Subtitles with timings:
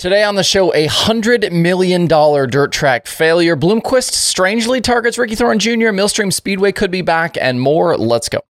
[0.00, 3.54] Today on the show, a $100 million dirt track failure.
[3.54, 7.98] Bloomquist strangely targets Ricky Thornton Jr., Millstream Speedway could be back, and more.
[7.98, 8.40] Let's go.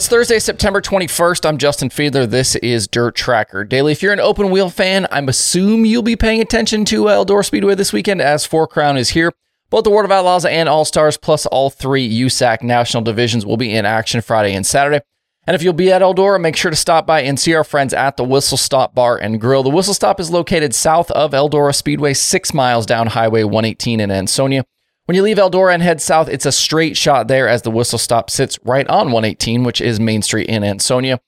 [0.00, 1.46] It's Thursday, September 21st.
[1.46, 2.26] I'm Justin Fiedler.
[2.26, 3.92] This is Dirt Tracker Daily.
[3.92, 7.44] If you're an open wheel fan, I'm assume you'll be paying attention to uh, Eldora
[7.44, 9.30] Speedway this weekend as Four Crown is here.
[9.68, 13.58] Both the World of Outlaws and All Stars, plus all three USAC national divisions, will
[13.58, 15.02] be in action Friday and Saturday.
[15.46, 17.92] And if you'll be at Eldora, make sure to stop by and see our friends
[17.92, 19.62] at the Whistle Stop Bar and Grill.
[19.62, 24.10] The Whistle Stop is located south of Eldora Speedway, six miles down Highway 118 in
[24.10, 24.64] Ansonia.
[25.10, 27.98] When you leave Eldora and head south, it's a straight shot there as the Whistle
[27.98, 31.18] Stop sits right on 118, which is Main Street in Ansonia.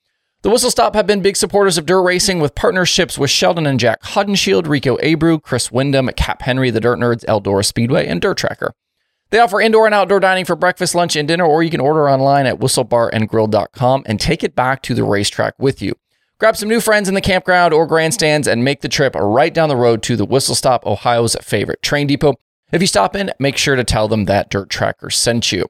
[0.42, 3.80] The Whistle Stop have been big supporters of dirt racing with partnerships with Sheldon and
[3.80, 8.36] Jac Haudenschild, Rico Abreu, Chris Windom, Cap Henry, the Dirt Nerds, Eldora Speedway, and Dirt
[8.36, 8.72] Tracker.
[9.30, 12.08] They offer indoor and outdoor dining for breakfast, lunch, and dinner, or you can order
[12.08, 15.96] online at whistlebarandgrill.com and take it back to the racetrack with you.
[16.38, 19.68] Grab some new friends in the campground or grandstands and make the trip right down
[19.68, 22.36] the road to the Whistle Stop, Ohio's favorite train depot.
[22.72, 25.66] If you stop in, make sure to tell them that Dirt Tracker sent you.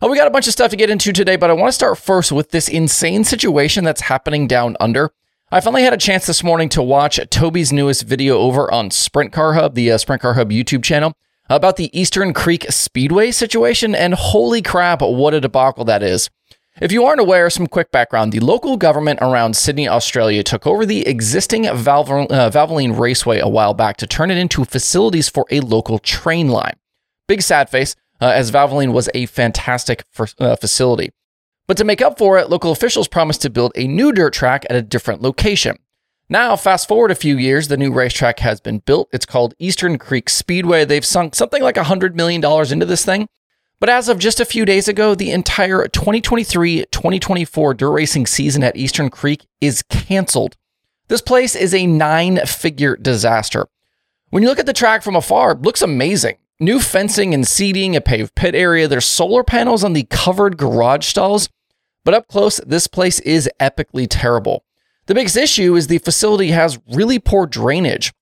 [0.00, 1.72] Oh, we got a bunch of stuff to get into today, but I want to
[1.72, 5.12] start first with this insane situation that's happening down under.
[5.52, 9.32] I finally had a chance this morning to watch Toby's newest video over on Sprint
[9.32, 11.14] Car Hub, the uh, Sprint Car Hub YouTube channel,
[11.48, 16.28] about the Eastern Creek Speedway situation, and holy crap, what a debacle that is.
[16.80, 18.32] If you aren't aware, some quick background.
[18.32, 23.74] The local government around Sydney, Australia took over the existing uh, Valvoline Raceway a while
[23.74, 26.76] back to turn it into facilities for a local train line.
[27.28, 31.10] Big sad face, uh, as Valvoline was a fantastic for, uh, facility.
[31.68, 34.64] But to make up for it, local officials promised to build a new dirt track
[34.70, 35.76] at a different location.
[36.30, 39.10] Now, fast forward a few years, the new racetrack has been built.
[39.12, 40.86] It's called Eastern Creek Speedway.
[40.86, 43.28] They've sunk something like $100 million into this thing.
[43.82, 48.62] But as of just a few days ago, the entire 2023 2024 dirt racing season
[48.62, 50.56] at Eastern Creek is canceled.
[51.08, 53.66] This place is a nine figure disaster.
[54.30, 56.36] When you look at the track from afar, it looks amazing.
[56.60, 61.04] New fencing and seating, a paved pit area, there's solar panels on the covered garage
[61.04, 61.48] stalls.
[62.04, 64.64] But up close, this place is epically terrible.
[65.06, 68.12] The biggest issue is the facility has really poor drainage.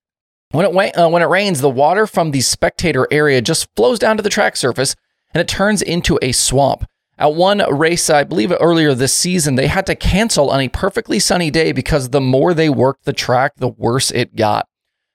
[0.52, 4.16] When it, uh, when it rains, the water from the spectator area just flows down
[4.16, 4.96] to the track surface
[5.34, 6.84] and it turns into a swamp.
[7.18, 11.18] At one race, I believe earlier this season, they had to cancel on a perfectly
[11.18, 14.66] sunny day because the more they worked the track, the worse it got.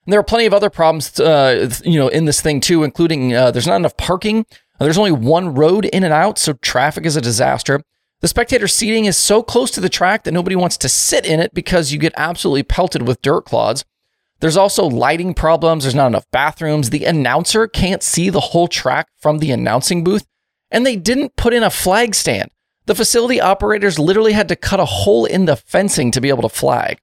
[0.06, 3.34] And there are plenty of other problems, uh, you know, in this thing too, including
[3.34, 4.46] uh, there's not enough parking.
[4.80, 7.82] There's only one road in and out, so traffic is a disaster.
[8.22, 11.40] The spectator seating is so close to the track that nobody wants to sit in
[11.40, 13.84] it because you get absolutely pelted with dirt clods.
[14.40, 15.84] There's also lighting problems.
[15.84, 16.90] There's not enough bathrooms.
[16.90, 20.26] The announcer can't see the whole track from the announcing booth.
[20.72, 22.52] And they didn't put in a flag stand.
[22.86, 26.44] The facility operators literally had to cut a hole in the fencing to be able
[26.44, 27.00] to flag.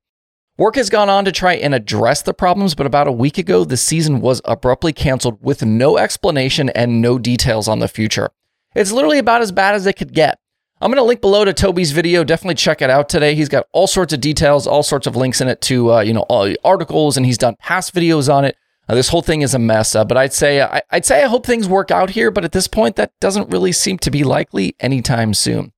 [0.59, 3.65] Work has gone on to try and address the problems, but about a week ago,
[3.65, 8.31] the season was abruptly canceled with no explanation and no details on the future.
[8.75, 10.39] It's literally about as bad as it could get.
[10.83, 12.25] I'm going to link below to Toby's video.
[12.25, 13.37] Definitely check it out today.
[13.37, 16.13] He's got all sorts of details, all sorts of links in it to uh, you
[16.13, 16.27] know
[16.65, 18.57] articles, and he's done past videos on it.
[18.89, 21.29] Uh, this whole thing is a mess, uh, but I'd say I, would say I
[21.29, 22.33] hope things work out here.
[22.33, 25.73] But at this point, that doesn't really seem to be likely anytime soon.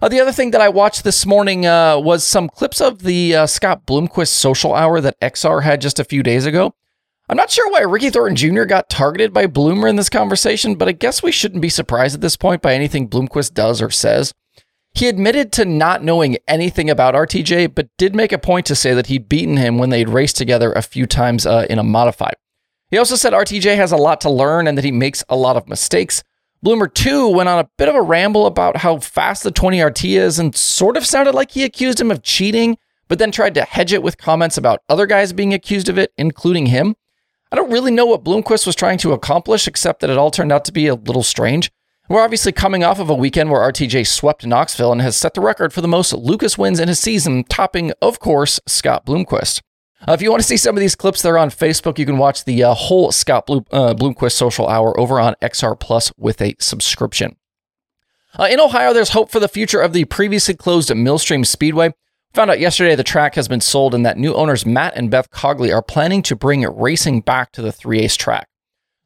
[0.00, 3.36] Uh, the other thing that I watched this morning uh, was some clips of the
[3.36, 6.74] uh, Scott Bloomquist social hour that XR had just a few days ago.
[7.28, 8.64] I'm not sure why Ricky Thornton Jr.
[8.64, 12.20] got targeted by Bloomer in this conversation, but I guess we shouldn't be surprised at
[12.20, 14.34] this point by anything Bloomquist does or says.
[14.94, 18.92] He admitted to not knowing anything about RTJ, but did make a point to say
[18.92, 22.36] that he'd beaten him when they'd raced together a few times uh, in a modified.
[22.90, 25.56] He also said RTJ has a lot to learn and that he makes a lot
[25.56, 26.22] of mistakes.
[26.62, 30.38] Bloomer, too, went on a bit of a ramble about how fast the 20RT is
[30.38, 32.76] and sort of sounded like he accused him of cheating,
[33.08, 36.12] but then tried to hedge it with comments about other guys being accused of it,
[36.18, 36.94] including him.
[37.52, 40.50] I don't really know what Bloomquist was trying to accomplish, except that it all turned
[40.50, 41.70] out to be a little strange.
[42.08, 45.42] We're obviously coming off of a weekend where RTJ swept Knoxville and has set the
[45.42, 49.60] record for the most Lucas wins in a season, topping, of course, Scott Bloomquist.
[50.08, 51.98] Uh, if you want to see some of these clips, they're on Facebook.
[51.98, 55.78] You can watch the uh, whole Scott Bloom, uh, Bloomquist social hour over on XR
[55.78, 57.36] Plus with a subscription.
[58.38, 61.92] Uh, in Ohio, there's hope for the future of the previously closed Millstream Speedway.
[62.34, 65.30] Found out yesterday the track has been sold and that new owners Matt and Beth
[65.30, 68.48] Cogley are planning to bring racing back to the 3 Ace track.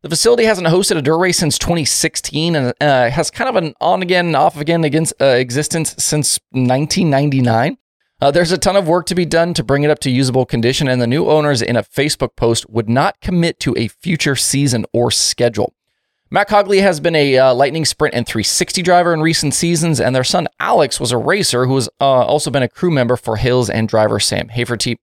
[0.02, 3.74] The facility hasn't hosted a dirt race since 2016 and uh, has kind of an
[3.80, 7.78] on again, off again against, uh, existence since 1999.
[8.20, 10.46] Uh, there's a ton of work to be done to bring it up to usable
[10.46, 14.36] condition, and the new owners in a Facebook post would not commit to a future
[14.36, 15.74] season or schedule.
[16.28, 20.14] Matt Cogley has been a uh, Lightning Sprint and 360 driver in recent seasons, and
[20.14, 23.36] their son Alex was a racer who has uh, also been a crew member for
[23.36, 24.98] Hills and driver Sam Hafertepe.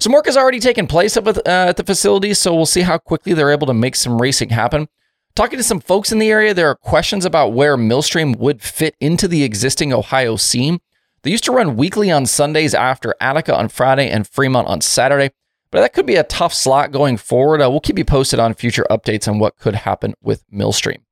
[0.00, 2.98] Some work has already taken place at, uh, at the facility, so we'll see how
[2.98, 4.88] quickly they're able to make some racing happen.
[5.34, 8.94] Talking to some folks in the area, there are questions about where Millstream would fit
[9.00, 10.80] into the existing Ohio scene.
[11.22, 15.30] They used to run weekly on Sundays after Attica on Friday and Fremont on Saturday.
[15.70, 17.62] But that could be a tough slot going forward.
[17.62, 21.02] Uh, we'll keep you posted on future updates on what could happen with Millstream.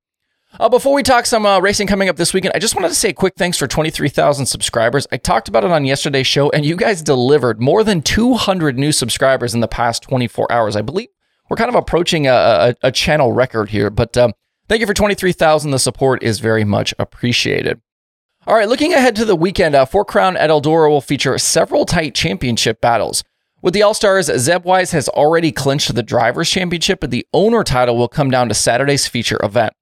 [0.58, 2.94] Uh, before we talk some uh, racing coming up this weekend, I just wanted to
[2.94, 5.06] say a quick thanks for 23,000 subscribers.
[5.12, 8.90] I talked about it on yesterday's show, and you guys delivered more than 200 new
[8.90, 10.75] subscribers in the past 24 hours.
[10.75, 11.08] I believe
[11.49, 14.32] we're kind of approaching a, a, a channel record here, but um,
[14.69, 15.70] thank you for 23,000.
[15.70, 17.81] The support is very much appreciated.
[18.46, 21.84] All right, looking ahead to the weekend, uh, Four Crown at Eldora will feature several
[21.84, 23.22] tight championship battles.
[23.60, 27.64] With the All Stars, Zeb Wise has already clinched the Drivers' Championship, but the owner
[27.64, 29.72] title will come down to Saturday's feature event.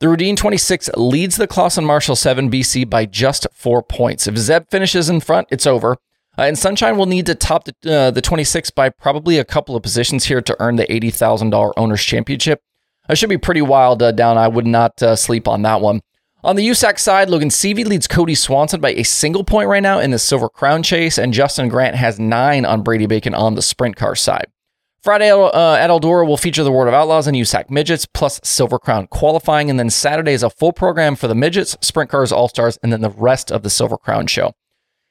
[0.00, 4.26] The Rudeen 26 leads the Clauson Marshall 7 BC by just four points.
[4.26, 5.92] If Zeb finishes in front, it's over.
[6.36, 9.76] Uh, and Sunshine will need to top the, uh, the 26 by probably a couple
[9.76, 12.60] of positions here to earn the $80,000 Owners' Championship.
[13.08, 14.36] That should be pretty wild uh, down.
[14.36, 16.00] I would not uh, sleep on that one.
[16.44, 20.00] On the USAC side, Logan Seavey leads Kody Swanson by a single point right now
[20.00, 23.62] in the Silver Crown chase, and Justin Grant has nine on Brady Bacon on the
[23.62, 24.46] sprint car side.
[25.04, 28.80] Friday uh, at Eldora will feature the World of Outlaws and USAC midgets plus Silver
[28.80, 32.48] Crown qualifying, and then Saturday is a full program for the midgets, sprint cars, all
[32.48, 34.52] stars, and then the rest of the Silver Crown show.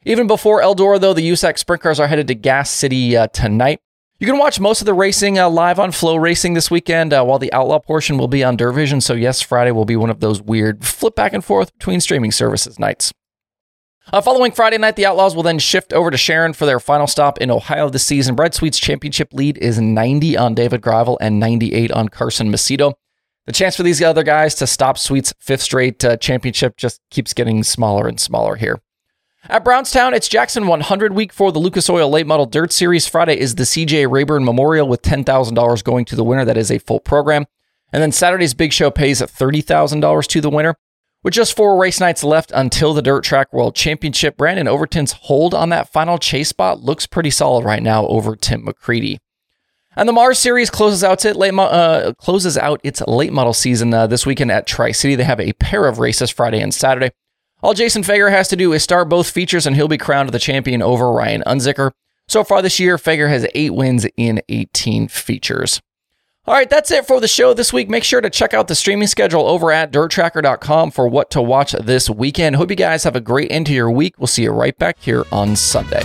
[0.03, 3.79] Even before Eldora, though, the USAC sprint cars are headed to Gas City uh, tonight.
[4.21, 7.39] You can watch most of the racing uh, live on FloRacing this weekend, uh, while
[7.39, 9.01] the Outlaw portion will be on DIRTVision.
[9.01, 12.31] So, yes, Friday will be one of those weird flip back and forth between streaming
[12.31, 13.11] services nights.
[14.13, 17.07] Uh, following Friday night, the Outlaws will then shift over to Sharon for their final
[17.07, 18.35] stop in Ohio this season.
[18.35, 22.93] Brad Sweet's championship lead is 90 on David Gravel and 98 on Carson Macedo.
[23.47, 27.33] The chance for these other guys to stop Sweet's fifth straight uh, championship just keeps
[27.33, 28.83] getting smaller and smaller here.
[29.49, 33.07] At Brownstown, it's Jackson 100 week for the Lucas Oil Late Model Dirt Series.
[33.07, 36.45] Friday is the CJ Rayburn Memorial with $10,000 going to the winner.
[36.45, 37.47] That is a full program.
[37.91, 40.75] And then Saturday's big show pays $30,000 to the winner.
[41.23, 45.55] With just four race nights left until the Dirt Track World Championship, Brandon Overton's hold
[45.55, 49.17] on that final chase spot looks pretty solid right now over Tim McCreadie.
[49.95, 53.91] And the Mars Series closes out its late, uh, closes out its late model season
[53.91, 55.15] uh, this weekend at Tri City.
[55.15, 57.11] They have a pair of races Friday and Saturday.
[57.63, 60.39] All Jason Feger has to do is start both features and he'll be crowned the
[60.39, 61.91] champion over Ryan Unzicker.
[62.27, 65.81] So far this year, Feger has eight wins in 18 features.
[66.47, 67.87] All right, that's it for the show this week.
[67.87, 71.73] Make sure to check out the streaming schedule over at dirttracker.com for what to watch
[71.73, 72.55] this weekend.
[72.55, 74.15] Hope you guys have a great end to your week.
[74.17, 76.01] We'll see you right back here on Sunday.